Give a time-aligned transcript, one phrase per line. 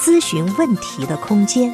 [0.00, 1.70] 咨询问题的空间。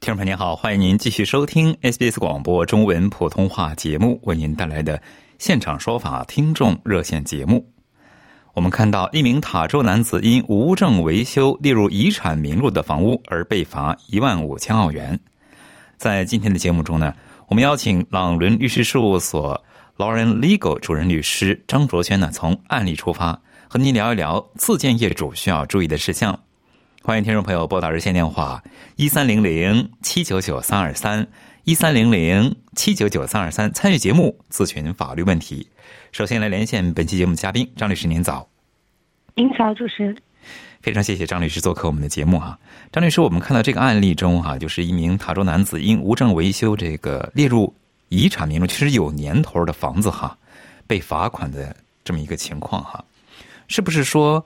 [0.00, 5.02] 听众朋友您好，欢迎您继续收听 SBS 广播中文普通话节目为您带来的
[5.38, 7.75] 现场说法听众热线节目。
[8.56, 15.20] 我们看到一名塔州男子因无证维修列入遗产名录的房屋而被罚一万五千澳元。
[15.98, 17.12] 在今天的节目中呢，
[17.48, 19.62] 我们邀请朗伦律师事务所
[19.98, 26.40] Lauren Legal 主任律师张卓轩呢，从案例出发，和您聊一聊自建业主需要注意的事项。
[27.02, 28.64] 欢迎听众朋友拨打热线电话
[28.96, 31.28] 一三零零七九九三二三
[31.64, 35.68] 一三零零七九九三二三参与节目咨询法律问题。
[36.16, 38.48] 首先来连线本期节目嘉宾张律师，您早。
[39.34, 40.16] 您早，主持人。
[40.80, 42.58] 非常谢谢张律师做客我们的节目哈。
[42.90, 47.70] 张律师，我们看到这个案例中哈，就是一名塔州男子因无证维修这个列入
[48.08, 50.34] 遗产名录，其实有年头的房子哈，
[50.86, 53.04] 被罚款的这么一个情况哈，
[53.68, 54.42] 是不是说？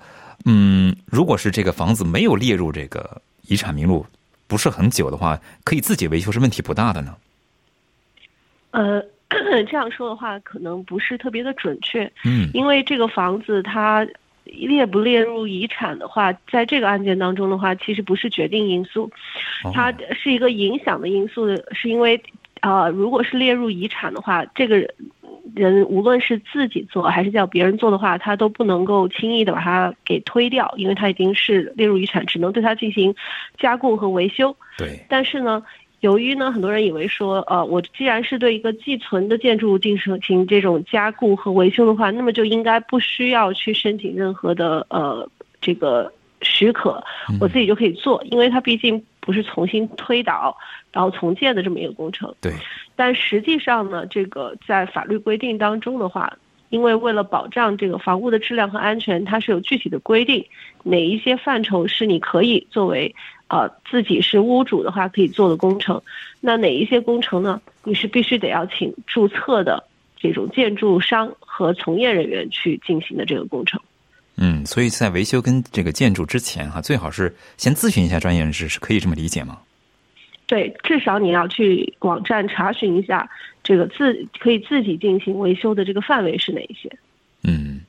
[0.46, 4.04] 嗯，如果是这个房子没有列入这个遗产名录，
[4.48, 7.14] 不是很久的话，可以自己维修是问题不大的呢。
[8.72, 9.00] 呃，
[9.64, 12.04] 这样说的话可能不是特别的准确。
[12.24, 14.06] 嗯，因为这个房子它
[14.44, 19.10] 列不列入遗产的话，在这个案件当中的话，其实不是决定因素，
[19.74, 22.20] 它是一个影响的因素，是因为
[22.60, 24.88] 啊，如果是列入遗产的话，这个人。
[25.56, 33.12] 人无论是自己做还是叫别人做的话，他都不能够轻易的把它给推掉，因为他已经是列入遗产，只能对它进行
[33.58, 34.54] 加固和维修。
[34.78, 35.04] 对。
[35.08, 35.60] 但是呢，
[36.00, 45.28] 由于呢，很多人以为说，呃，我既然是对一个寄存的建筑物进行这种加固和维修的话，那么就应该不需要去申请任何的呃
[45.60, 46.10] 这个
[46.40, 47.02] 许可，
[47.40, 50.56] 我自己就可以做，因为它毕竟不是重新推倒
[50.90, 52.34] 然后重建的这么一个工程。
[52.40, 52.52] 对。
[52.96, 56.32] 但实际上呢，这个在法律规定当中的话，
[56.70, 60.44] 因为为了保障这个房屋的质量和安全，它是有具体的规定，
[60.82, 63.14] 哪一些范畴是你可以作为
[63.50, 66.00] 呃自己是屋主的话可以做的工程，
[66.40, 67.60] 那哪一些工程呢？
[67.84, 69.82] 你是必须得要请注册的
[70.16, 73.80] 这种建筑商和从业人员去进行的这个工程。
[74.36, 79.58] 嗯，所以在维修跟这个建筑之前哈，最好是先咨询一下专业人士，是可以这么理解吗？
[80.46, 83.28] 对，至少你要去网站查询一下，
[83.62, 86.90] 这个自可以自己进行维修的这个范围是哪一些？
[87.42, 87.80] 嗯，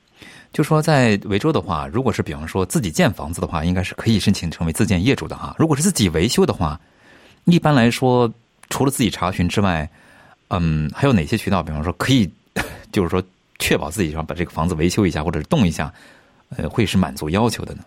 [0.54, 5.56] 就说在维州的话，如果是比方说自己建房子的话，应该是可以申请成为自建业主的哈。
[5.58, 6.80] 如果是自己维修的话，
[7.46, 8.32] 一般来说，
[8.70, 9.90] 除了自己查询之外，
[10.50, 11.64] 嗯，还有哪些渠道？
[11.64, 12.30] 比方说可以，
[12.92, 13.24] 就是说
[13.60, 15.94] 确保自己要把这个房子维修一下，或者是动一下，
[16.58, 17.84] 呃，会是满足要求的呢？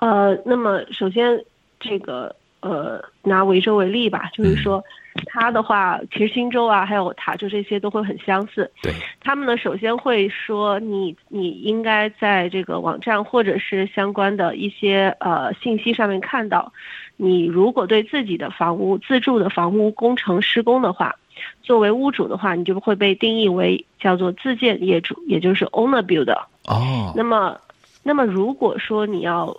[0.00, 1.38] 呃，那么首先
[1.78, 2.34] 这个。
[2.64, 4.80] 呃，拿维州为例吧，就是说，
[5.26, 8.70] 它的话，其实新州啊，还有塔州这些都会很相似。
[8.82, 16.72] 对，他们呢，首先会说你你应该在这个网站或者是相关的一些呃信息上面看到，
[17.16, 21.14] 你如果对自己的房屋自住的房屋工程施工的话，
[21.62, 26.40] 作为屋主的话，你就会被定义为叫做自建业主，也就是 owner builder。
[26.64, 27.12] 哦。
[27.14, 27.58] 那么，
[28.02, 29.56] 那么如果说你要。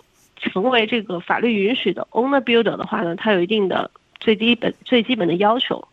[0.52, 3.90] 成为这个法律允许的 owner builder 的话呢，它有一定的
[4.24, 5.86] 最基本最基本的要求。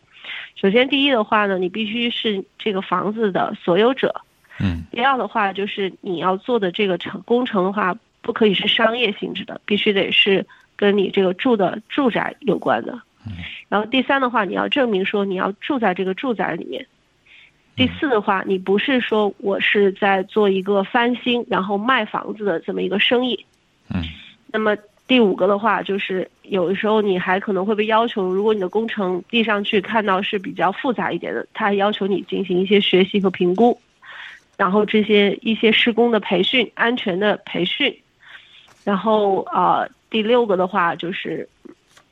[0.56, 4.22] 首先，第一的话呢，你必须是这个房子的所有者。
[4.58, 4.84] 嗯。
[4.90, 12.98] 第二的话，就是你要做的这个成工程的话，不可以是商业性质的，必须得是跟你这个住的住宅有关的。
[13.26, 13.32] 嗯。
[13.68, 16.86] 然后第三的话，你要证明说你要住在这个住宅里面。
[17.76, 23.44] 第四的话，你不是说我是在做一个翻新然后卖房子的这么一个生意。
[23.92, 24.02] 嗯。
[24.46, 24.76] 那么
[25.08, 33.78] 第五个的话，就是有的时候你还可能会被要求，如果你的工程递上去看到是比较复杂一点的，他还要求你进行一些学习和评估，
[34.56, 37.94] 然后这些一些施工的培训、安全的培训，
[38.84, 41.46] 然后啊，第六个的话就是，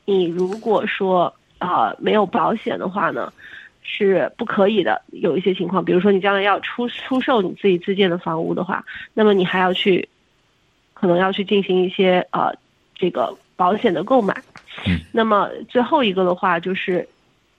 [0.05, 3.33] 你如果说啊没有保险的话呢，
[3.81, 5.01] 是不可以的。
[5.11, 8.85] 有一些情况，比如说你将来要出出售你自己自建的房屋的话，
[9.15, 10.07] 那么你还要去。
[10.93, 12.53] 可能要去进行一些呃，
[13.01, 14.31] 这个保险的购买。
[14.85, 17.07] 嗯，那么最后一个的话，就是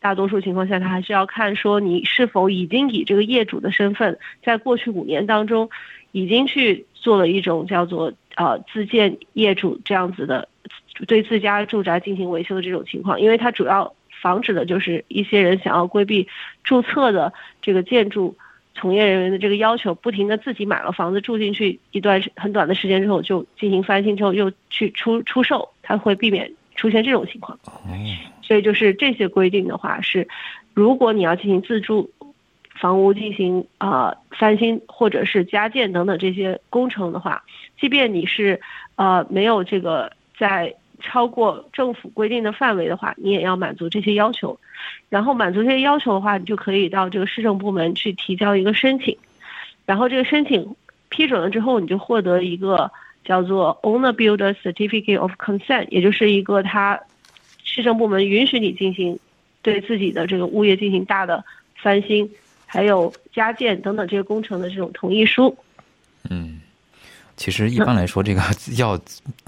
[0.00, 5.68] 大多数情况下，他还是要看说你是否已经以这个业主的身份，在过去五年当中，
[6.12, 10.48] 已经去做了一种叫做呃自建业主这样子的，
[11.08, 13.92] 对自家住宅进行维修的这种情况，因为它主要
[14.22, 16.28] 防止的就是一些人想要规避
[16.62, 18.36] 注册的这个建筑。
[18.74, 27.58] 从业人员的这个要求，不停的自己买了房子住进去一段很短的时间之后，就进行翻新之后又去出出售，它会避免出现这种情况。
[27.64, 27.72] 哦，
[28.42, 30.26] 所以就是这些规定的话是，
[30.74, 32.10] 如果你要进行自住
[32.80, 37.44] 房屋进行呃翻新或者是加建等等这些工程的话，
[37.78, 38.60] 即便你是
[38.96, 44.58] 呃没有这个在超过政府规定的范围的话，你也要满足这些要求。
[45.08, 49.16] 然后满足这些要求的话，你就可以到这个市政部门去提交一个申请，
[49.84, 50.74] 然后这个申请
[51.08, 52.90] 批准了之后，你就获得一个
[53.24, 56.98] 叫做 Owner Builder Certificate of Consent，也就是一个他
[57.62, 59.18] 市政部门允许你进行
[59.60, 61.44] 对自己的这个物业进行大的
[61.76, 62.28] 翻新，
[62.66, 65.56] 还有加建等等这些工程的这种同意书。
[66.30, 66.60] 嗯，
[67.42, 68.40] 其实一般来说，这个
[68.78, 68.96] 要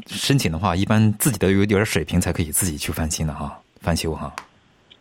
[0.08, 4.34] 申请的话，一般自己都有点水平才可以自己去翻新的哈，翻修哈。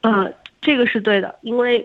[0.01, 0.31] 嗯，
[0.61, 1.83] 这个是对的，因为，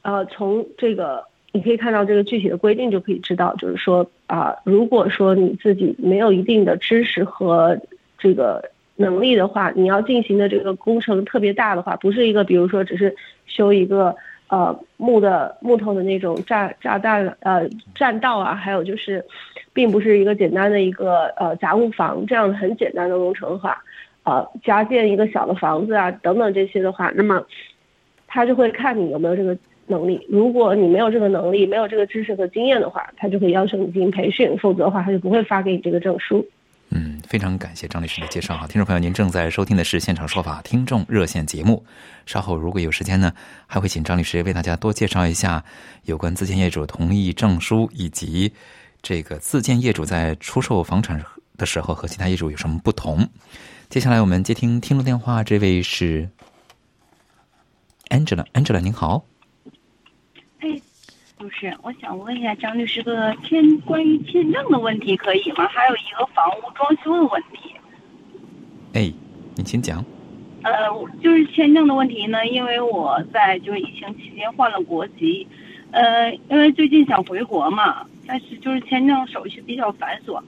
[0.00, 1.22] 呃，从这个
[1.52, 7.78] 你可以看到这个具体的规定就可以知道，就是说啊、如果说你自己没有一定的知识和
[8.16, 8.64] 这个
[8.96, 13.14] 能力的话，你要进行的这个工程特别大的话，不是一个比如说只是
[13.46, 14.16] 修一个
[14.48, 19.24] 呃木的木头的那种炸炸弹呃栈道啊，还有就是，
[19.72, 23.82] 并不是一个简单的一个呃杂物房这样的很简单的工程的话。
[24.24, 27.40] 呃，加建一个小的房子啊，等等这些的话，那么
[28.26, 29.56] 他就会看你有没有这个
[29.86, 30.26] 能力。
[30.28, 36.44] 如果你没有这个能力，没有这个知识和经验的话，他就会要求你进行培训，否则的话，他就不会发给你这个证书。
[36.98, 41.84] 嗯，非常感谢张律师的介绍哈，听众朋友，您正在收听的是现场说法听众热线节目。
[42.24, 43.30] 稍后如果有时间呢，
[43.66, 45.62] 还会请张律师为大家多介绍一下
[46.04, 48.50] 有关自建业主同意证书以及
[49.02, 51.22] 这个自建业主在出售房产
[51.58, 53.28] 的时候和其他业主有什么不同。
[53.90, 56.30] 接下来我们接听听众电话，这位是
[58.08, 59.26] Angela，Angela 您好，
[61.38, 65.68] 主持人，我想问一下张律师个签关于签证的问题可以吗？
[65.68, 67.70] 还有一个房屋装修的问题。
[68.94, 69.12] 哎，
[69.54, 70.02] 你请讲。
[70.62, 70.72] 呃，
[71.22, 75.46] 就是签证的问题呢，因为我在就是疫情期间换了国籍，
[75.90, 80.42] 呃，因为最近想回国嘛，但是就是签证手续比较繁琐，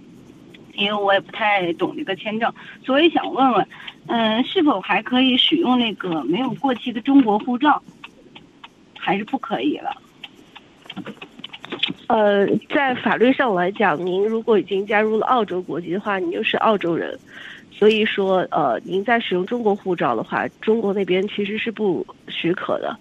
[0.73, 2.50] 因为我也不太懂这个签证，
[2.82, 3.69] 所以想问问，
[4.06, 7.82] 嗯、是否还可以使用那个没有过期的中国护照，
[8.99, 9.94] 还是不可以了？
[12.06, 17.18] 呃，在法律上来讲，您如果已经加入了澳洲国籍的话，你就是澳洲人。
[17.70, 22.96] 所以说，呃，您在使用中国护照的话，中国那边其实是不许可的。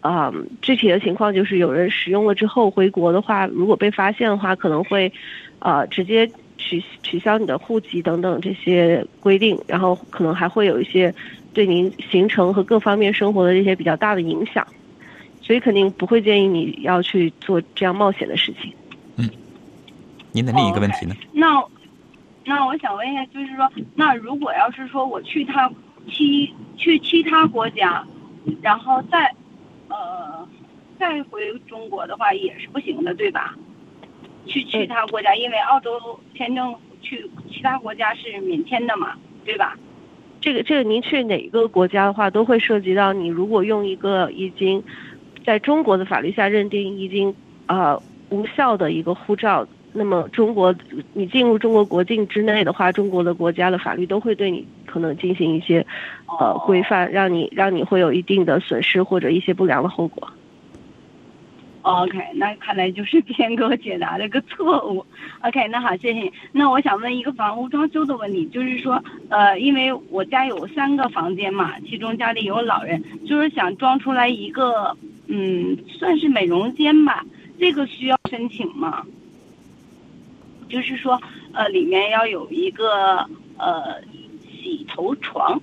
[0.00, 5.12] 啊、具体的情况就是有人使用了之后回国的话，如果被发现的话，可能会，
[5.60, 6.28] 呃，直接
[6.58, 11.14] 取取消你的户籍等等这些规定，然后可能还会有一些
[11.54, 14.66] 对您行程和各方面生活的这些比较大的影响。
[15.42, 18.72] 所以肯定不会建议你要去做这样冒险的事情。
[19.16, 19.28] 嗯
[20.32, 21.14] 您的另一个问题呢？
[21.32, 21.62] 那
[22.44, 25.70] 那我想问一下，就是说，那如果要是说我去他
[26.10, 28.02] 其去其他国家，
[28.62, 29.30] 然后再
[29.88, 30.48] 呃
[30.98, 33.54] 再回中国的话，也是不行的，对吧？
[34.46, 39.76] 去其他国家，因为澳洲签证去其他国家是免签的嘛，对吧？
[40.40, 44.82] 这个这个，您去哪个国家的话，都会涉及到你如果用一个已经
[45.42, 47.34] 在中国的法律下认定已经
[47.66, 50.74] 呃无效的一个护照，那么中国
[51.12, 55.84] 你进入中国国境之内的话，中国的国家的法律都会对你可能进行一些
[56.38, 60.28] 呃规范，让你让你会有一定的损失或者一些不良的后果。
[61.82, 65.04] OK，那看来就是别人给我解答了个错误。
[65.40, 66.32] OK，那好，谢谢你。
[66.52, 74.96] 那我想问一个房屋装修的问题，就是说，呃，因为我家有三个房间嘛，其中家里有老人，就是想装出来一个，
[75.34, 77.24] 嗯，算是美容间吧，
[77.58, 79.02] 这个需要申请吗？
[80.68, 81.18] 就是说，
[81.54, 84.02] 呃，里面要有一个呃
[84.42, 85.58] 洗头床，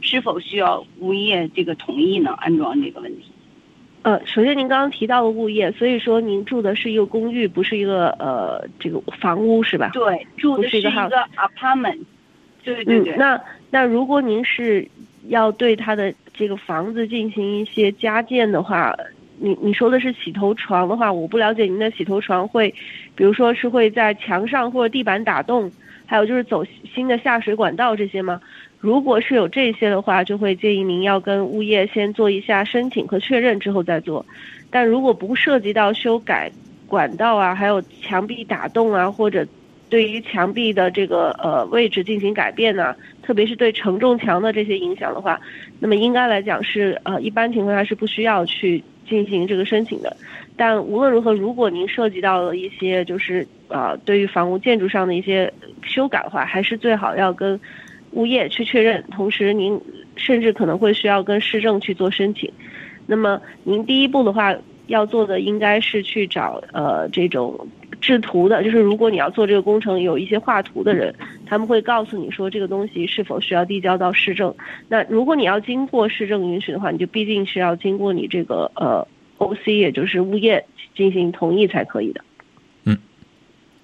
[0.00, 2.32] 是否需要物业这个同意呢？
[2.38, 3.26] 安装这个问题。
[4.00, 9.90] 呃，首先您刚刚提到了物业，所以说您住的是一个公寓，不是一个呃这个房屋是吧？
[9.92, 10.90] 对，住的是一个
[11.36, 11.98] apartment。
[12.64, 14.88] 对对对，嗯，那那如果您是
[15.28, 18.96] 要对他的这个房子进行一些加建的话，
[19.38, 22.74] 你你说的是洗头床的话，我不了解您的洗头床会，
[23.14, 25.70] 比如说是会在墙上或者地板打洞，
[26.06, 28.40] 还有就是走新的下水管道这些吗？
[28.80, 34.24] 如果是有这些的话，就会建议您要跟物业先做一下申请和确认之后再做。
[34.70, 36.50] 但如果不涉及到修改
[36.86, 39.46] 管道啊，还有墙壁打洞啊，或者
[39.90, 45.38] 对于墙壁的这个呃位置进行改变呢，特别是对承重墙的这些影响的话，
[45.80, 50.16] 那么应该来讲是呃一般情况下是不需要去进行这个申请的。
[50.56, 57.58] 但无论如何，如果您涉及到了一些就是呃对于房屋建筑上的一些修改的话，还是最好要跟
[58.12, 59.80] 物业去确认，同时您
[60.16, 62.50] 甚至可能会需要跟市政去做申请。
[63.06, 64.54] 那么您第一步的话
[64.90, 67.66] 要做的应该是去找呃这种
[68.00, 71.14] 制图的，就是如果你要做这个工程，有一些画图的人，
[71.46, 74.54] 他们会告诉你说这个东西是否需要递交到市政。
[74.88, 79.06] 那如果你要经过市政允许的话，你就毕竟是要经过你这个呃
[79.38, 82.24] OC，也就是物业进行同意才可以的。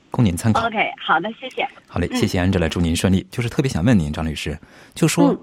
[0.09, 0.67] 供您参考。
[0.67, 1.67] OK，好的，谢谢。
[1.87, 3.27] 好嘞，谢谢安哲来祝您顺利。
[3.31, 4.59] 就是特别想问您，张律师，
[4.95, 5.37] 就说，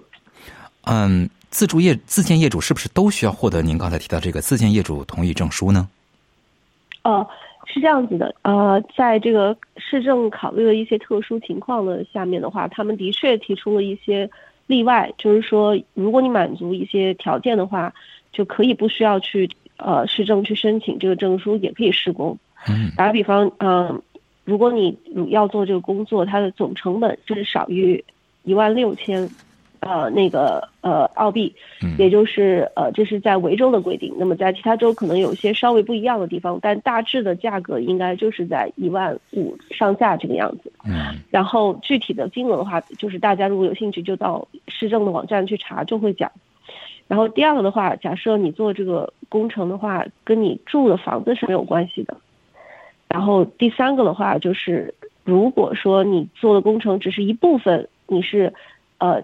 [0.86, 5.88] 嗯，自住业自建业主是不是都需要获得您刚才提到这个自建业主同意证书呢？
[7.04, 7.28] 哦，
[7.68, 14.28] 是这样子的，呃，在这个市政考虑了一些特殊情况的下面的话，他们的确提出了一些
[14.66, 17.94] 例外，就是说，如果你满足一些条件的话，
[18.32, 22.36] 就可以不需要去呃市政去申请这个证书，也可以施工。
[22.68, 24.02] 嗯打个比方，嗯、
[24.44, 24.98] 如果你
[25.30, 28.04] 要做这个工作，它的总成本是少于
[28.44, 29.30] 一万六千，
[29.86, 34.14] 呃，那个呃澳币，嗯也就是呃这是在维州的规定。
[34.18, 40.72] 那么在其他州可能有些稍微不一样的地方，但大致的价格应该就是在一万五上下这个样子。
[40.86, 46.32] 嗯然后具体的金额的话，就是大家如果有兴趣，就到市政的网站去查，就会讲。
[47.08, 52.16] 然后第二个的话，假设你做这个工程的话，跟你住的房子是没有关系的。
[53.10, 58.54] 然后第三个的话，就是如果说你做的工程只是一部分，你是
[58.98, 59.22] 呃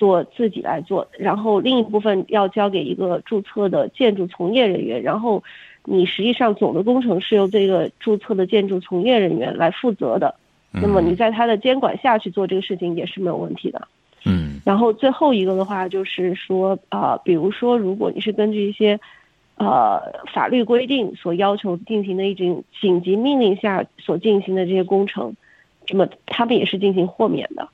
[0.00, 5.44] 做自己来做，然后另一部分要交给一个注册的建筑从业人员，然后
[5.84, 10.34] 你实际上总的工程是由这个注册的建筑从业人员来负责的。
[10.72, 13.88] 那么你在他的监管下去做这个事情也是没有问题的。
[14.24, 18.98] 嗯然后最后一个的话就是说，啊、比如说，如果你是根据一些
[19.56, 20.00] 呃
[20.32, 25.34] 法律规定所要求进行的一种紧急命令下所进行的这些工程，
[25.90, 27.68] 那么他们也是进行豁免的。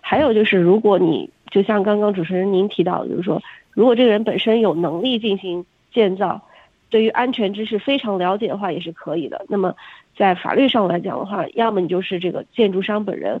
[0.00, 6.42] 还有就是，如果你就像刚刚主持人您提到的，就是说，如果这个人本身有能力进行建造，
[6.90, 9.46] 对于安全知识非常了解的话，也是可以的。
[9.48, 9.72] 那么
[10.16, 13.40] 在法律上来讲的话，要么你就是这个建筑商本人，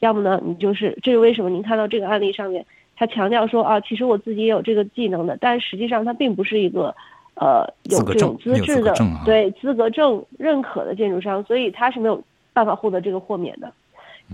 [0.00, 2.66] 要么呢你就是这是为什么您看到这个案例上面，
[2.96, 6.94] 他强调说啊，其实我自己也有这个技能的，但实际上他并不是一个
[7.36, 13.72] 呃有这种资质的资啊对资格证认可的建筑商，所以他是没有办法获得这个豁免的。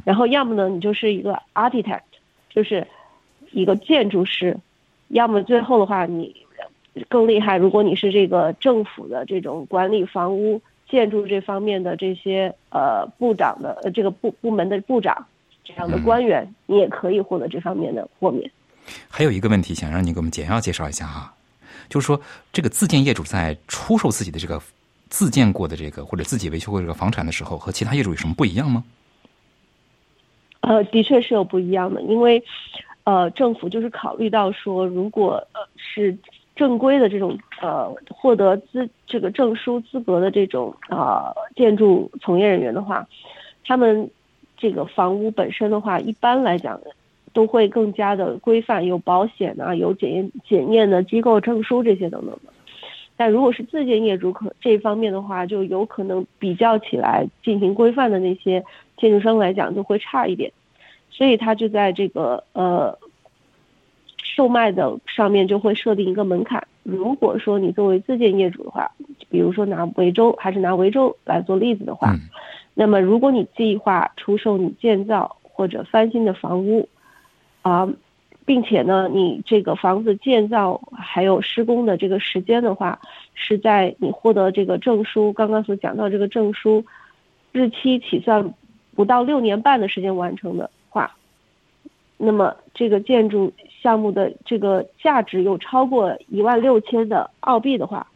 [0.05, 2.01] 然后要么呢，你就是一个 architect，
[2.49, 2.87] 就是
[3.51, 4.57] 一个建筑师，
[5.09, 6.35] 要么最后的话你
[7.09, 15.27] 更厉害，如果你是这个政府的这种管理房屋建筑这方面的这些呃部长的呃这个部部门的部长
[15.65, 18.51] 这样的官员，你也可以获得这方面的豁免。
[19.09, 21.33] 还有一个问题想让你给我们简要介绍一下哈，
[21.89, 22.21] 就是说
[22.53, 24.61] 这个自建业主在出售自己的这个
[25.09, 28.83] 自建过的这个或者自己维修过这个房产的时候，和其他业主有什么不一样吗？
[30.63, 32.43] 呃，的确是有不一样的，因为，
[33.05, 36.17] 呃，政府就是考虑到说，如果呃是
[36.55, 43.07] 正规的这种呃获得资这个证书资格的这种呃建筑从业人员的话，
[43.65, 44.11] 他们
[44.57, 46.79] 这个房屋本身的话，一般来讲
[47.33, 52.53] 都会更加的规范，有保险啊，有检验检验的机构证书这些等等的。
[53.17, 58.65] 但如果是自建业主可这方面的话，就有可能比较起来进行规范的那些
[58.97, 60.51] 建筑商来讲就会差一点，
[61.11, 62.97] 所以他就在这个呃
[64.23, 66.67] 售卖的上面就会设定一个门槛。
[66.83, 68.91] 如果说你作为自建业主的话，
[69.29, 72.21] 比如说拿维州还是拿维州来做例子的话，嗯
[72.73, 76.89] 那么如果你计划出售你建造或者翻新的房屋，
[77.61, 77.87] 啊、
[78.47, 82.99] 并且呢，你这个房子建造还有施工的这个时间的话，
[83.35, 86.83] 是在你获得这个证书，刚刚所讲到这个证书
[87.53, 88.55] 日期起算
[88.95, 90.71] 不到六年半的时间完成的话，
[92.23, 93.51] 那么这个建筑
[93.83, 98.07] 项目的这个价值有超过一万六千的澳币的话，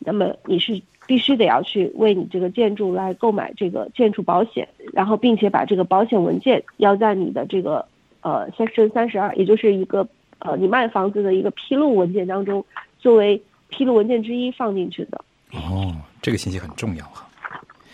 [0.00, 7.86] 那么你是必须得要去为你这个建筑来购买这个建筑保险，然后并且把这个保险文件要在你的这个
[8.22, 10.08] 呃 Section 三十二，也就是一个
[10.40, 12.64] 呃你卖房子的一个披露文件当中，
[12.98, 15.24] 作为披露文件之一放进去的。
[15.52, 17.25] 哦，这个信息很重要哈。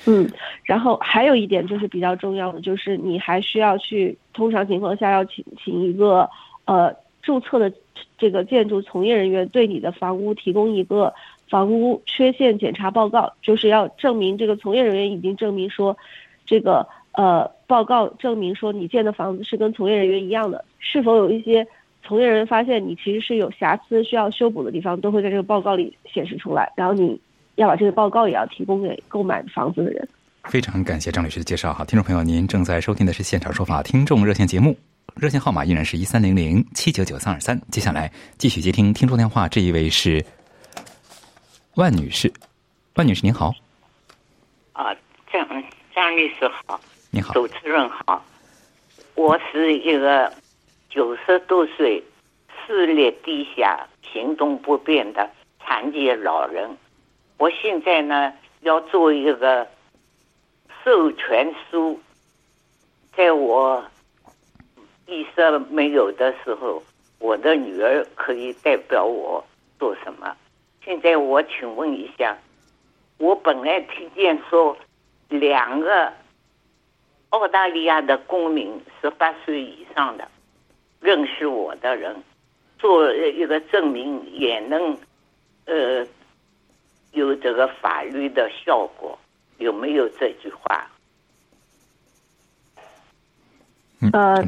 [0.05, 0.29] 嗯，
[0.65, 6.29] 然后还有一点就是比较重要的，就是你还需要去，通常情况下要请请一个
[6.65, 6.93] 呃
[7.23, 7.73] 注册的
[8.19, 11.15] 这个建筑从业人员对你的房屋提供一个
[11.49, 15.97] 房屋缺陷检查报告，就是要证明这个从业人员已经证明说，
[16.45, 21.65] 这个呃报告证明说你建的房子是跟从业人员一样的，是否有一些
[22.03, 27.21] 从业人员发现你其实是有瑕疵需要修补的地方，都会在这个报告里显示出来，然后你。
[27.57, 30.09] 要把这个报告也要提供给购买房子的人。
[30.45, 34.77] 非常感谢张律师的介绍哈，听众朋友，您正在收听的是现场说法听众热线节目，
[35.15, 37.61] 热线号码依然是一三零零七九九三二三。
[37.71, 40.25] 接下来继续接听听众电话，这一位是
[41.77, 42.33] 万女士，
[42.97, 43.55] 万女士您好。
[44.73, 44.93] 啊，
[45.33, 45.47] 张
[45.95, 46.81] 张律师好，
[47.11, 48.25] 你好，主持人好，
[49.15, 50.33] 我是一个
[50.91, 52.03] 九十多岁、
[52.67, 55.31] 视力低下、行动不便的
[55.61, 56.69] 残疾老人。
[57.39, 59.67] 我现在呢要做一个
[60.85, 62.01] 授权书，
[63.17, 63.85] 在我
[65.07, 66.83] 意识没有的时候，
[67.19, 69.45] 我的女儿可以代表我
[69.79, 70.37] 做什么？
[70.85, 72.39] 现在我请问一下，
[73.19, 74.77] 我本来听见说
[75.29, 76.13] 两个
[77.31, 80.29] 澳大利亚的公民十八岁以上的
[81.01, 82.23] 认识我的人，
[82.79, 84.97] 做一个证明也能
[85.65, 86.07] 呃。
[87.13, 89.19] 有这个法律的效果，
[89.59, 90.87] 有没有这句话？
[94.13, 94.43] 呃，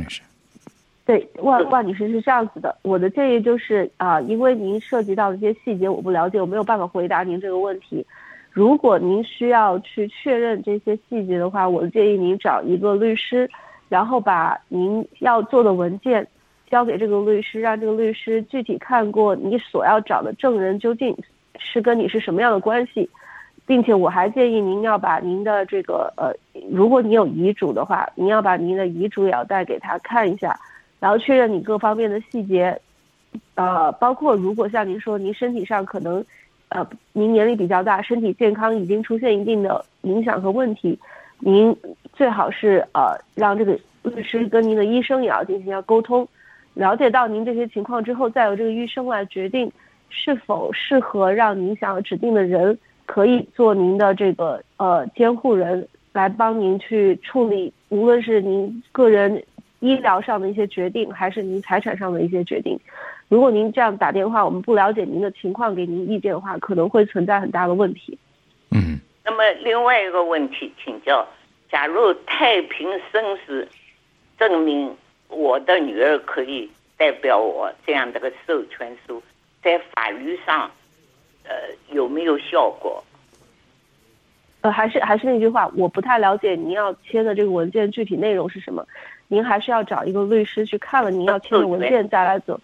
[1.05, 8.05] 对，万万女士是这样子的，我的建议就是啊，因为您涉及到的一些细节我不了解，我没有办法回答您这个问题。
[8.51, 13.49] 如果您需要去确认这些细节的话，我建议您找一个律师，
[13.89, 16.27] 然后把您要做的文件
[16.71, 21.17] 交给这个律师，让这个律师具体看过你所要找的证人究竟。
[21.59, 23.09] 是跟你是什么样的关系，
[23.67, 26.33] 并且我还建议您要把您的这个呃，
[26.71, 30.59] 如果你有遗嘱的话，您要把您的遗嘱也要带给他看一下，
[31.01, 32.79] 然后确认你各方面的细节，
[33.55, 36.25] 呃，包括如果像您说您身体上可能，
[36.69, 40.99] 呃，您年龄比较大，身体健康已经出现一定的影响和问题，
[41.39, 41.75] 您
[42.13, 46.27] 最好是呃让这个律师跟您的医生也要进行要沟通，
[46.75, 49.73] 了解到您这些情况之后，再由这个医生来决定。
[50.09, 59.45] 是否适合让您想要指定的人可以做您的这个呃监护人，来帮您去处理，无论是您个人
[59.81, 62.79] 医疗上的一些决定，还是您财产上的一些决定。
[63.29, 68.19] 如果您这样打电话，我们不了解您的情况，给您意见的话，可能会存在很大的问题。
[68.71, 68.99] 嗯。
[69.27, 71.27] 那么另外一个问题，请教：
[71.71, 73.67] 假如太平绅士
[74.39, 74.95] 证明
[75.29, 79.23] 我的女儿可以代表我这样的个授权书。
[79.65, 80.71] 在法律上，
[81.45, 81.53] 呃，
[81.91, 83.03] 有没有效果？
[84.61, 88.87] 呃，还是还是那句话，我不太了解您要签的这个文件具体内容是什么，
[89.29, 92.61] 您还是要找一个律师去看了您要签的文件再来走。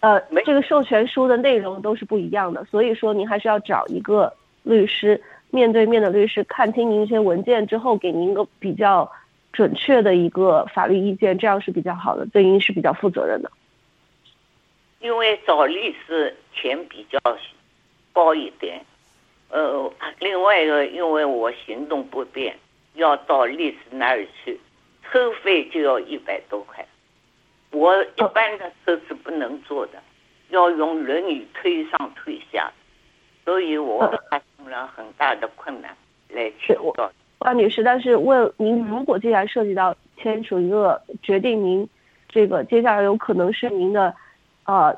[0.00, 4.32] 呃，这个授权书的内容都是不一样的，所以说您还是要找一个
[4.62, 9.10] 律师，面对面的律师看清您一些文件之后，给您一个比较
[9.52, 13.50] 准确的一个法律意见，这样是比较好的，对您是比较负责任的。
[15.06, 17.20] 因为找律师钱比较
[18.12, 18.84] 高一点，
[19.50, 19.88] 呃，
[20.18, 22.56] 另外一个，因为我行动不便，
[22.94, 24.58] 要到律师那儿去，
[25.04, 26.84] 车费就要一百多块。
[27.70, 30.02] 我一般的车是不能坐的，
[30.48, 32.68] 要用轮椅推上推下，
[33.44, 35.96] 所以我发生了很大的困难
[36.30, 37.12] 来去到。
[37.38, 41.88] 万女士，但是问您，如果既然涉及到签署一个决定，您
[42.28, 44.12] 这个接下来有可能是您的。
[44.66, 44.94] 呃，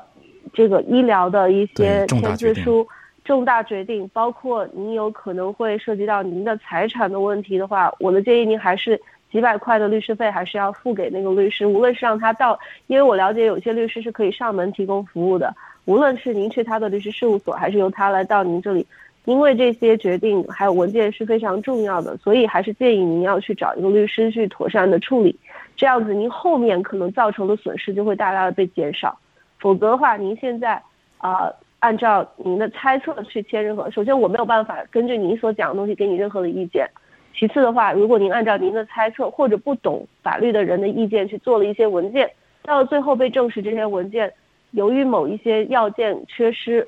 [0.51, 2.87] 这个医疗的一些签字书，
[3.23, 8.99] 重大决定，包括您有可能会涉及到您的财产的问题的话，我的建议您还是
[9.31, 15.55] 几百块的律师费还是要付给那个律师，无论是让他到，因为我了解有些律师是可以上门提供服务的，
[15.85, 18.83] 无论是您去他的律师事务所，还是由他来到您这里，
[19.25, 25.37] 因为这些决定还有文件是非常重要的，所以还是建议您要去找一个律师去妥善的处理，
[25.75, 29.15] 这样子您后面可能造成的损失就会大大的被减少。
[29.59, 30.81] 否则的话，您现在
[31.17, 36.89] 啊，按照您的猜测去签任何，首先我没有办法根据您所讲的东西给你任何的意见。
[37.35, 42.29] 其次的话，如果您按照您的猜测或者不懂法律的人的意见去做了一些文件，
[42.63, 44.33] 到最后被证实这些文件
[44.71, 46.87] 由于某一些要件缺失，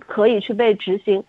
[0.00, 1.22] 可以去被执行，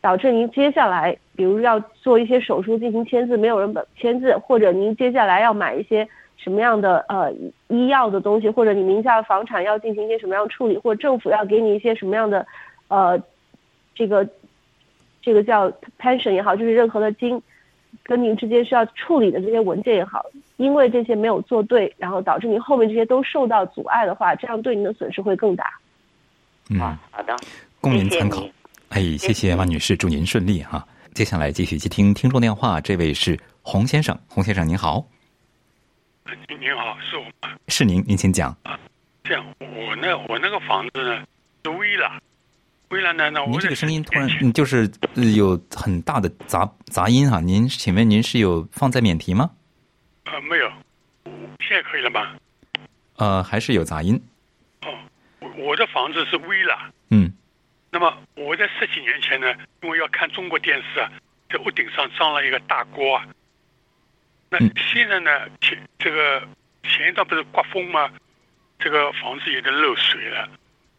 [0.00, 6.06] 导致您接下来比如要做一些手术进行签字，没有人签字，或者您接下来要买一些。
[6.36, 7.32] 什么样的呃
[7.68, 12.46] 医药的东西，或者你名下的房产要进行一些什么样处理，或者政府要给你一些什么样的
[12.88, 13.20] 呃
[13.94, 14.28] 这个
[15.22, 17.40] 这个叫 pension 也好，就是任何的金，
[18.02, 20.24] 跟您之间需要处理的这些文件也好，
[20.56, 25.72] 因为这些没有做对，然后导致您后面这些都受到阻碍的话，这样对您的损失会更大。
[26.70, 26.78] 嗯，
[27.10, 27.34] 好的，
[27.80, 28.52] 供您参考谢谢。
[28.90, 30.86] 哎，谢谢王女士，祝您顺利哈。
[31.12, 35.04] 接下来继续接听听众电话，这位是洪先生，洪先生您好，
[36.48, 37.56] 您您好，是我吗？
[37.68, 38.56] 是您，您请讲。
[39.24, 41.24] 这样，我那我那个房子呢
[41.64, 42.20] 是微了，
[42.88, 49.50] 微了呢，那我您这个声音突然就是呃有很大的杂杂音哈，您请问您是有放在免提吗？
[50.24, 50.68] 呃没有，
[51.60, 52.36] 现在可以了吗？
[53.16, 54.20] 呃，还是有杂音？
[54.82, 54.94] 哦，
[55.40, 57.32] 我我的房子是微了，嗯
[57.90, 59.46] 那么我在十几年前呢，
[59.82, 61.10] 因为要看中国电视啊，
[61.48, 63.26] 在屋顶上装了一个大锅啊。
[64.50, 66.46] 那嗯现在呢，前这个
[66.82, 68.10] 前一段不是刮风吗？
[68.78, 70.48] 这个房子有点漏水了，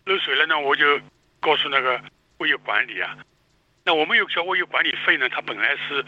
[0.06, 1.00] 漏水了呢，我就
[1.40, 2.02] 告诉那个
[2.40, 3.16] 物业管理啊，
[3.86, 6.04] 那我们有交物业管理费呢，他本来是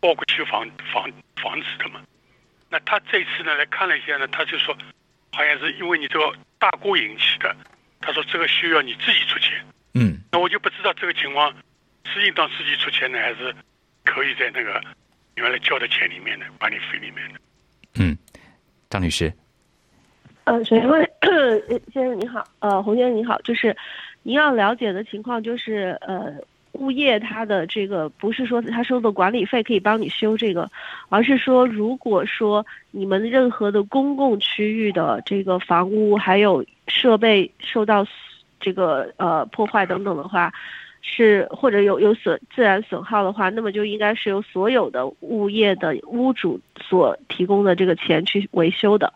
[0.00, 1.10] 包括修房房
[1.42, 2.00] 房子的嘛。
[2.70, 4.76] 那他这次呢来看了一下呢，他就说，
[5.32, 7.56] 好像是因为你这个大锅引起的，
[8.00, 9.64] 他说这个需要你自己出钱。
[9.94, 11.52] 嗯那我就不知道这个情况
[12.04, 13.54] 是应当自己出钱呢，还是
[14.04, 14.80] 可以在那个
[15.38, 17.38] 原来交的钱里面的管理费里面的。
[17.98, 18.16] 嗯，
[18.90, 19.32] 张女士，
[20.44, 21.10] 呃，首先问
[21.92, 23.76] 先生您好，呃，洪先生您好，就是
[24.22, 26.34] 您要了解的情况就是，呃，
[26.72, 30.70] 物业他的这个不是说他收的管理费可以帮你修这个，
[31.08, 38.06] 而是说如果说你们任何的公共区域的这个房屋还有设备受到
[38.60, 40.52] 这个呃破坏等等的话，
[41.10, 49.12] 是或者有有损自然损耗的话，那么就应该是由所有的物业的屋主所提供的这个钱去维修的。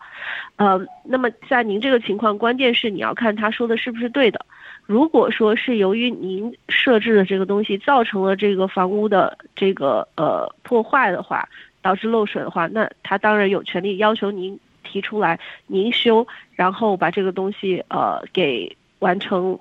[0.57, 4.44] 呃，那么在您这个情况，关键是你要看他说的是不是对的。
[4.87, 11.46] 如果说是由于您设置的这个东西造成了这个房屋的这个呃破坏的话，
[11.83, 16.26] 导致漏水的话，那他当然有权利要求您提出来，您修，
[16.57, 19.59] 然后把这个东西呃给完成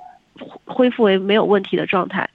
[0.65, 2.29] 恢复为没有问题的状态。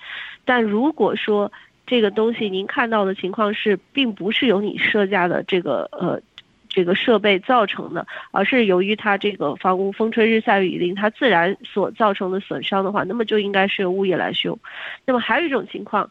[0.44, 1.50] 但如果说
[1.87, 6.20] 这个东西您看到的情况是，并不是由你设下的这个呃
[6.68, 14.59] 这个设备造成的，而是由于它这个房屋风吹日晒雨淋它自然所造成的损伤的话，那么就应该是由物业来修。
[15.04, 16.11] 那么还有一种情况，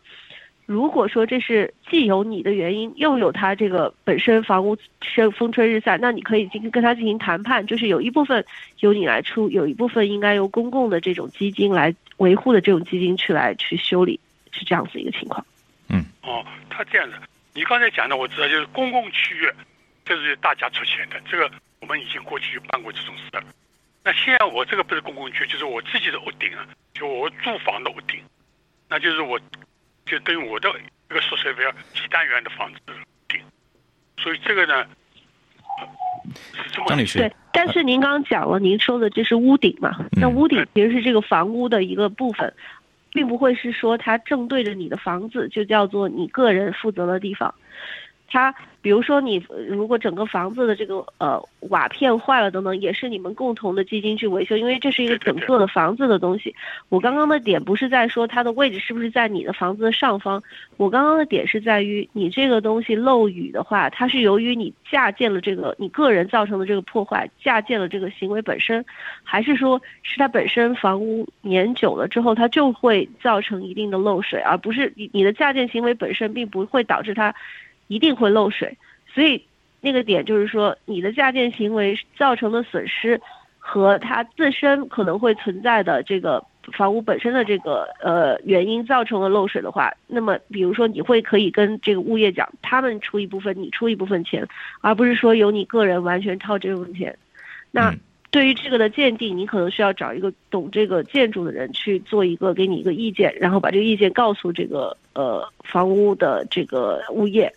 [0.65, 8.43] 如果说这是既有你的原因，又有它这个本身房屋是风吹日晒，那你可以进跟他进行谈判，就是有一部分
[8.79, 14.19] 由你来出，有一部分应该由公共的这种基金来维护的这种基金去来去修理，
[14.51, 15.45] 是这样子一个情况。
[15.89, 17.15] 嗯哦，他这样子，
[17.53, 19.47] 你刚才讲的我知道，就是公共区域，
[20.03, 21.49] 这是大家出钱的，这个
[21.81, 23.43] 我们已经过去办过这种事了。
[24.03, 28.19] 那现在我这个不是公共区，就是我自己的屋顶啊，就我住房的屋顶，
[28.89, 29.39] 那就是我，
[30.05, 30.69] 就对于我的
[31.09, 33.41] 一个宿舍边几单元的房子的屋顶，
[34.17, 34.85] 所以这个呢，
[35.79, 35.87] 呃
[36.53, 40.05] 是这么张女士对，但是您刚刚讲了，您说的这是屋顶嘛？
[40.11, 42.53] 那屋顶其实是这个房屋的一个部分，
[43.11, 47.53] 并不会是说它正对着你的房子就叫做你个人负责的地方。
[48.27, 56.53] 它比如说你如果整个房子的这个呃瓦片坏了等等，也是你们共同的基金去维修，因为这是一个整个的房子的东西。
[56.89, 60.41] 我刚刚的点不是在说它的位置是不是在你的房子的上方，
[60.77, 68.85] 我刚刚的点是在于你这个东西漏雨的话，它是由于你架建了这个你个人造成的这个破坏，架建了这个行为本身，
[69.23, 77.33] 还是说是它本身房屋年久了之后，它就会造成一定的漏水，而不是你你的架建行为本身并不会导致它
[77.87, 78.77] 一定会漏水，
[79.13, 79.43] 所以
[79.81, 83.19] 那个点就是说你的架建行为造成的损失
[83.57, 86.43] 和它自身可能会存在的这个
[86.73, 94.47] 房屋本身的这个呃原因造成了漏水的话，那么比如说你会可以跟这个物业讲，他们出一部分，你出一部分钱，
[94.81, 97.15] 而不是说由你个人完全掏这部分钱。
[97.71, 97.99] 那嗯
[98.31, 107.49] 对于这个的鉴定，你可能需要找一个懂这个建筑的人去做一个给你一个意见，然后把这个意见告诉这个呃房屋的这个物业。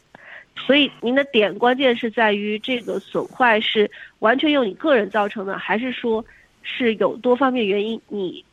[0.67, 6.25] 所以您的点关键是在于这个损坏是完全由你个人造成的，还是说
[6.63, 8.01] 是有多方面原因？
[8.09, 8.45] 你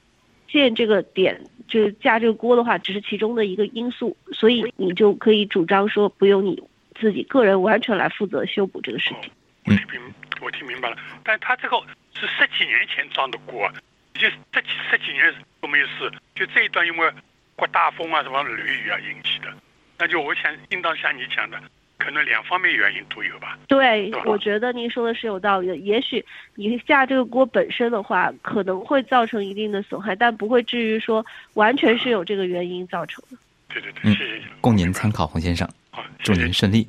[0.47, 6.61] 建这个点就是架这个锅的话，只是其中的一个因素，所以你就可以主张说不用你
[6.99, 9.31] 自己个人完全来负责修补这个事情。
[9.65, 11.77] 我听明我听明白了，但他这个
[12.13, 13.69] 是十几年前装的锅，
[14.15, 17.11] 已经这几十几年都没有事，就这一段因为
[17.55, 19.51] 刮大风啊、什么雷雨啊引起的，
[19.97, 21.59] 那就我想应当像你讲的，
[21.97, 23.57] 可能两方面原因都有吧。
[23.67, 25.75] 对我觉得您说的是有道理的。
[25.77, 26.23] 也许
[26.55, 33.37] 你下这个锅本身的话，可能会造成一定的损害，但不会至于说完全是有这个原因造成的。
[33.69, 34.43] 对对对，嗯谢谢你。
[34.61, 35.67] 供您参考，洪先生。
[35.91, 36.87] 好，祝谢谢您顺利。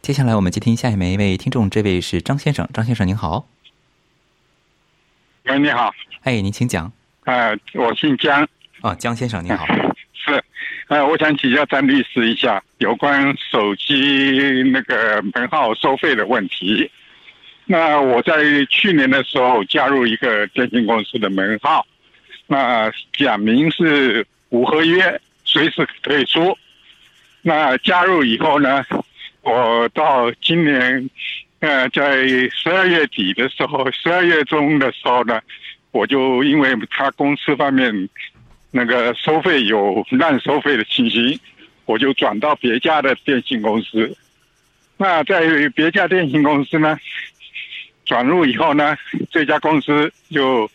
[0.00, 3.46] 接下来我们接听下面一位听众，这位是张先生，张先生您好，
[5.44, 6.92] 喂，你好，哎，您请讲。
[7.24, 8.48] 呃，我姓江，
[8.80, 9.72] 啊，江先生您好，是，
[10.92, 16.90] 呃，我想请教张律师一下有关手机那个门号收费的问题。
[17.64, 18.34] 那我在
[18.68, 21.86] 去年的时候加入一个电信公司的门号，
[22.46, 26.54] 那讲明是无合约，随时退出。
[27.40, 28.84] 那加入以后呢，
[29.40, 31.08] 我到今年，
[31.60, 35.40] 呃，在十二月底的时候，十二月中的时候呢，
[35.90, 37.90] 我就因为他公司方面
[38.74, 41.38] 那个收费有乱收费的情形，
[41.84, 44.16] 我就转到别家的电信公司。
[44.96, 45.42] 那在
[45.74, 46.98] 别家电信公司呢，
[48.06, 48.96] 转入以后呢，
[49.30, 50.70] 这家公司就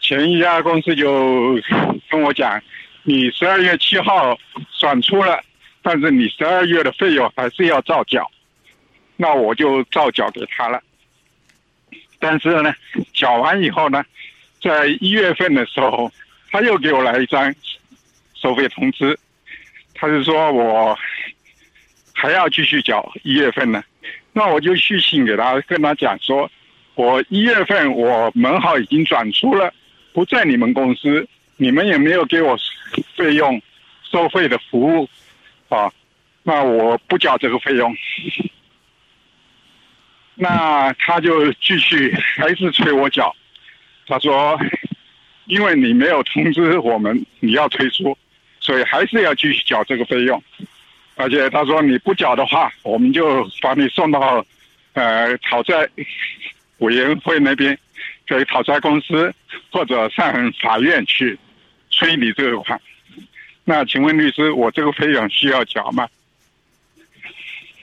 [0.00, 1.58] 前一家公司就
[2.08, 2.62] 跟我讲，
[3.02, 4.38] 你十二月七号
[4.78, 5.42] 转出了，
[5.82, 8.30] 但是你十二月的费用还是要照缴。
[9.16, 10.80] 那我就照缴给他了。
[12.20, 12.72] 但是呢，
[13.12, 14.04] 缴完以后呢，
[14.60, 16.10] 在一月份的时候，
[16.52, 17.52] 他又给我来一张
[18.34, 19.18] 收费通知，
[19.94, 20.96] 他是说我
[22.12, 23.82] 还要继续缴一月份呢。
[24.34, 26.50] 那我就续信给他，跟他讲说，
[26.94, 29.72] 我一月份我门号已经转出了，
[30.12, 32.54] 不在你们公司，你们也没有给我
[33.16, 33.60] 费用
[34.10, 35.08] 收费的服务
[35.70, 35.90] 啊，
[36.42, 37.96] 那我不缴这个费用。
[40.34, 43.34] 那他就继续还是催我缴，
[44.06, 44.58] 他说，
[45.46, 48.16] 因为你没有通知我们你要退出，
[48.60, 50.42] 所以还是要继续缴这个费用，
[51.16, 54.44] 而且他说你不缴的话，我们就把你送到
[54.92, 55.88] 呃讨债
[56.78, 57.78] 委员会那边，
[58.26, 59.34] 给讨债公司
[59.70, 61.38] 或者上法院去
[61.90, 62.80] 催你这个款。
[63.64, 66.08] 那请问律师，我这个费用需要缴吗？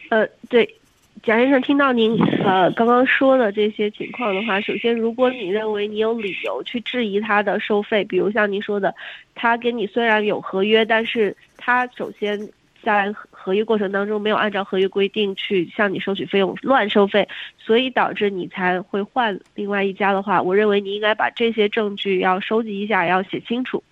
[0.09, 0.75] 呃，对，
[1.23, 8.93] 贾先生，听到您呃刚刚说的这些情况的话，首先，如果你认为你有理由去质疑他的收费，比如像您说的，
[9.35, 12.39] 他跟你虽然有合约，但是他首先
[12.81, 17.27] 在合约过程当中没有按照合约规定去向你收取费用，乱收费，
[17.57, 23.83] 所以导致你才会换另外一家的话，我认为你应该把这些证据要收集一下，要写清楚。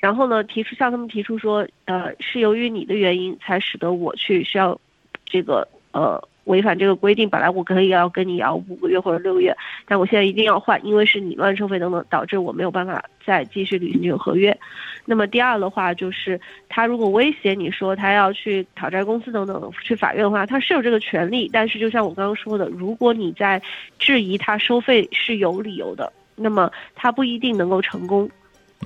[0.00, 4.78] 然后呢，提出向他们提出说，呃，是由于你的原因才使得我去需要
[5.24, 7.28] 这个呃违反这个规定。
[7.28, 14.56] 本来我可以要跟你要五个月或者六个月，但我现在一定要换，因为是你乱收费等等，导致我没有办法再继续履行这个合约。
[15.04, 21.50] 那么第二的话就是，他如果威胁你说他要去讨债公司等等去法院的话，他是有这个权利。
[21.52, 23.60] 但是就像我刚刚说的，如果你在
[23.98, 28.30] 质疑他收费是有理由的，那么他不一定能够成功。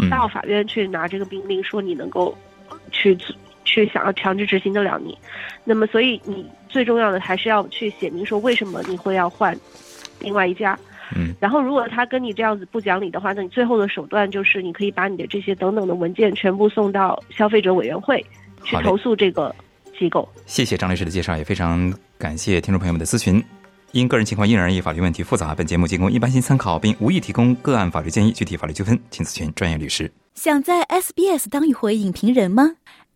[0.00, 2.36] 嗯，到法院去拿这个命令，说你能够
[2.92, 3.16] 去
[3.64, 5.16] 去想要强制执行得了你。
[5.64, 9.58] 那么，所以你最重要的还是要去写明说为什么你会要换
[10.20, 10.78] 另外一家。
[11.16, 18.24] 嗯，然后如果他跟你这样子不讲理的话，那你最后的手段就是你可以把你的这些等等的文件全部送到消费者委员会
[18.62, 19.54] 去投诉这个
[19.98, 20.28] 机构。
[20.44, 23.42] 谢谢张律师的介绍，也非常感谢听众朋友们的咨询。
[23.92, 28.30] 因个人情况因人而异，法律问题复杂，本节目仅供一般性参考，并无意提供个案法律建议。
[28.30, 30.12] 具体法律纠纷，请咨询专业律师。
[30.34, 32.72] 想在 SBS 当一回影评人吗